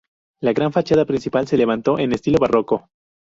[0.41, 2.89] La gran fachada principal se levantó en estilo barroco.